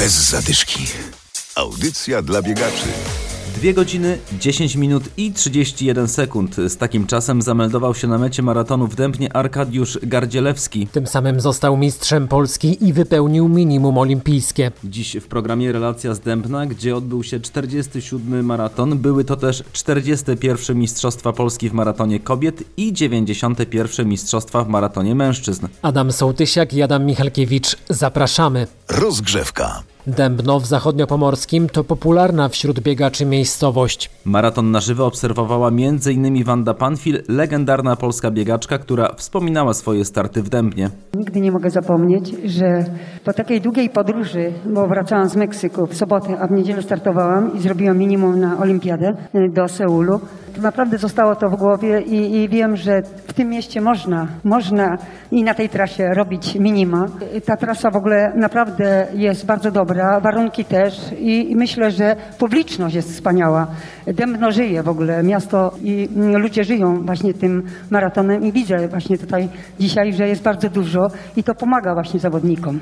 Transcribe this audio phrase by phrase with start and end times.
[0.00, 0.86] Bez zadyszki.
[1.54, 2.86] Audycja dla biegaczy.
[3.56, 6.56] 2 godziny 10 minut i 31 sekund.
[6.56, 10.86] Z takim czasem zameldował się na mecie maratonu w Dębnie Arkadiusz Gardzielewski.
[10.86, 14.72] Tym samym został mistrzem Polski i wypełnił minimum olimpijskie.
[14.84, 18.98] Dziś w programie Relacja z Dębna, gdzie odbył się 47 maraton.
[18.98, 25.66] Były to też 41 Mistrzostwa Polski w maratonie kobiet i 91 Mistrzostwa w maratonie mężczyzn.
[25.82, 27.76] Adam Sołtysiak i Adam Michalkiewicz.
[27.88, 28.66] Zapraszamy.
[28.88, 29.82] Rozgrzewka.
[30.06, 34.10] Dębno w zachodniopomorskim to popularna wśród biegaczy miejscowość.
[34.24, 36.44] Maraton na żywo obserwowała m.in.
[36.44, 40.90] Wanda Panfil, legendarna polska biegaczka, która wspominała swoje starty w Dębnie.
[41.14, 42.84] Nigdy nie mogę zapomnieć, że
[43.24, 47.60] po takiej długiej podróży, bo wracałam z Meksyku w sobotę, a w niedzielę startowałam i
[47.60, 50.20] zrobiłam minimum na olimpiadę y, do Seulu.
[50.56, 54.98] To naprawdę zostało to w głowie i, i wiem, że w tym mieście można, można
[55.30, 57.06] i na tej trasie robić minima.
[57.36, 59.89] Y, Ta trasa w ogóle naprawdę jest bardzo dobra,
[60.22, 63.66] warunki też i, i myślę, że publiczność jest wspaniała.
[64.06, 69.18] Dębno żyje w ogóle, miasto i mm, ludzie żyją właśnie tym maratonem i widzę właśnie
[69.18, 69.48] tutaj
[69.80, 72.78] dzisiaj, że jest bardzo dużo i to pomaga właśnie zawodnikom.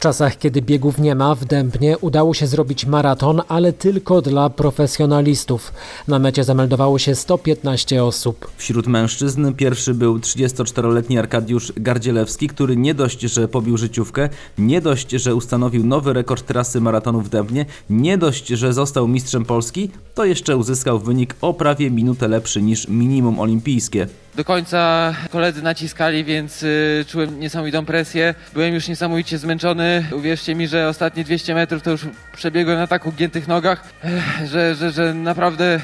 [0.00, 5.72] Czasach, kiedy biegów nie ma, w Dębnie udało się zrobić maraton, ale tylko dla profesjonalistów.
[6.08, 8.50] Na mecie zameldowało się 115 osób.
[8.56, 14.28] Wśród mężczyzn pierwszy był 34-letni Arkadiusz Gardzielewski, który nie dość, że pobił życiówkę,
[14.58, 19.44] nie dość, że ustanowił nowy rekord trasy maratonu w Dębnie, nie dość, że został mistrzem
[19.44, 24.06] Polski, to jeszcze uzyskał wynik o prawie minutę lepszy niż minimum olimpijskie.
[24.40, 28.34] Do końca koledzy naciskali, więc y, czułem niesamowitą presję.
[28.52, 30.04] Byłem już niesamowicie zmęczony.
[30.12, 32.00] Uwierzcie mi, że ostatnie 200 metrów to już
[32.36, 34.10] przebiegłem na tak ugiętych nogach, eh,
[34.46, 35.80] że, że, że naprawdę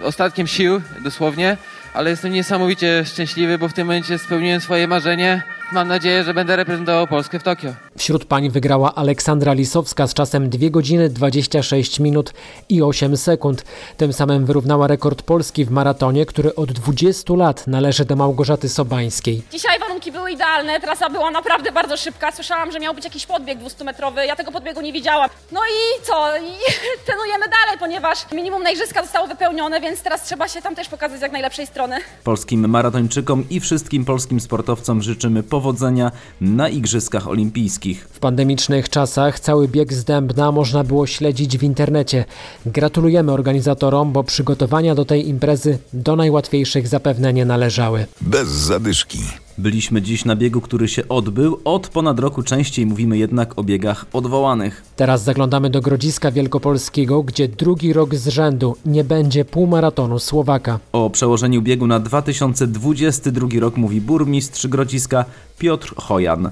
[0.00, 1.56] y, ostatkiem sił, dosłownie.
[1.94, 5.42] Ale jestem niesamowicie szczęśliwy, bo w tym momencie spełniłem swoje marzenie.
[5.72, 7.74] Mam nadzieję, że będę reprezentował Polskę w Tokio.
[8.00, 12.32] Wśród pań wygrała Aleksandra Lisowska z czasem 2 godziny 26 minut
[12.68, 13.64] i 8 sekund.
[13.96, 19.42] Tym samym wyrównała rekord Polski w maratonie, który od 20 lat należy do Małgorzaty Sobańskiej.
[19.52, 22.32] Dzisiaj warunki były idealne, trasa była naprawdę bardzo szybka.
[22.32, 25.30] Słyszałam, że miał być jakiś podbieg 200-metrowy, ja tego podbiegu nie widziałam.
[25.52, 26.36] No i co?
[26.36, 26.50] I
[27.06, 31.18] trenujemy dalej, ponieważ minimum na igrzyska zostało wypełnione, więc teraz trzeba się tam też pokazać
[31.18, 31.96] z jak najlepszej strony.
[32.24, 37.89] Polskim maratończykom i wszystkim polskim sportowcom życzymy powodzenia na Igrzyskach Olimpijskich.
[37.94, 42.24] W pandemicznych czasach cały bieg z Dębna można było śledzić w internecie.
[42.66, 48.06] Gratulujemy organizatorom, bo przygotowania do tej imprezy do najłatwiejszych zapewne nie należały.
[48.20, 49.18] Bez zadyszki.
[49.58, 51.60] Byliśmy dziś na biegu, który się odbył.
[51.64, 54.82] Od ponad roku częściej mówimy jednak o biegach odwołanych.
[54.96, 60.78] Teraz zaglądamy do Grodziska Wielkopolskiego, gdzie drugi rok z rzędu nie będzie półmaratonu Słowaka.
[60.92, 65.24] O przełożeniu biegu na 2022 rok mówi burmistrz Grodziska
[65.58, 66.50] Piotr Hojan.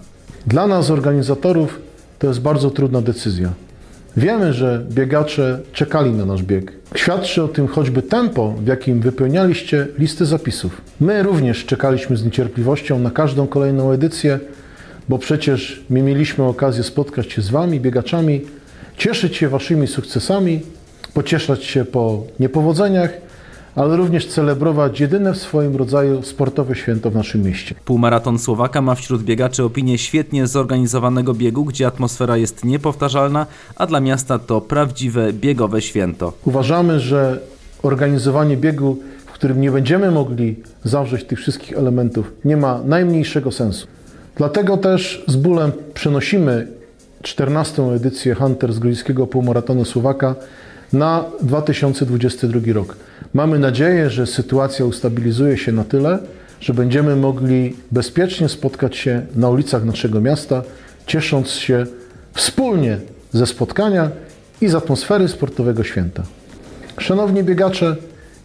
[0.49, 1.81] Dla nas, organizatorów,
[2.19, 3.53] to jest bardzo trudna decyzja.
[4.17, 6.73] Wiemy, że biegacze czekali na nasz bieg.
[6.95, 10.83] Świadczy o tym choćby tempo, w jakim wypełnialiście listy zapisów.
[11.01, 14.41] My również czekaliśmy z niecierpliwością na każdą kolejną edycję,
[15.09, 18.41] bo przecież my mieliśmy okazję spotkać się z Wami, biegaczami,
[18.97, 20.61] cieszyć się Waszymi sukcesami,
[21.15, 23.11] pocieszać się po niepowodzeniach,
[23.79, 27.75] ale również celebrować jedyne w swoim rodzaju sportowe święto w naszym mieście.
[27.85, 33.47] Półmaraton Słowaka ma wśród biegaczy opinię świetnie zorganizowanego biegu, gdzie atmosfera jest niepowtarzalna,
[33.77, 36.33] a dla miasta to prawdziwe biegowe święto.
[36.45, 37.41] Uważamy, że
[37.83, 43.87] organizowanie biegu, w którym nie będziemy mogli zawrzeć tych wszystkich elementów, nie ma najmniejszego sensu.
[44.37, 46.69] Dlatego też z bólem przenosimy
[47.23, 47.83] 14.
[47.83, 50.35] edycję Hunter z Grodziskiego Półmaratonu Słowaka
[50.93, 52.97] na 2022 rok.
[53.35, 56.19] Mamy nadzieję, że sytuacja ustabilizuje się na tyle,
[56.61, 60.63] że będziemy mogli bezpiecznie spotkać się na ulicach naszego miasta,
[61.07, 61.87] ciesząc się
[62.35, 62.99] wspólnie
[63.33, 64.11] ze spotkania
[64.61, 66.23] i z atmosfery sportowego święta.
[66.99, 67.97] Szanowni biegacze,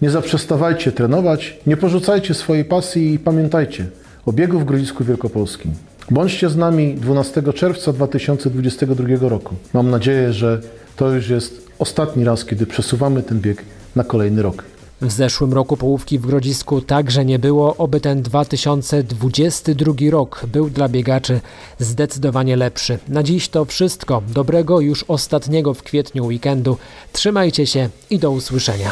[0.01, 3.87] nie zaprzestawajcie trenować, nie porzucajcie swojej pasji i pamiętajcie
[4.25, 5.73] o biegu w Grodzisku Wielkopolskim.
[6.11, 9.55] Bądźcie z nami 12 czerwca 2022 roku.
[9.73, 10.61] Mam nadzieję, że
[10.95, 13.63] to już jest ostatni raz, kiedy przesuwamy ten bieg
[13.95, 14.63] na kolejny rok.
[15.01, 20.89] W zeszłym roku połówki w Grodzisku także nie było, oby ten 2022 rok był dla
[20.89, 21.41] biegaczy
[21.79, 22.99] zdecydowanie lepszy.
[23.07, 24.21] Na dziś to wszystko.
[24.27, 26.77] Dobrego już ostatniego w kwietniu weekendu.
[27.13, 28.91] Trzymajcie się i do usłyszenia.